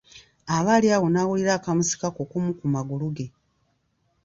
Aba 0.55 0.69
ali 0.77 0.87
awo 0.95 1.07
n'awulira 1.09 1.51
akamusika 1.55 2.07
ku 2.15 2.23
kumu 2.29 2.51
ku 2.59 2.65
magulu 2.73 3.07
ge. 3.15 3.27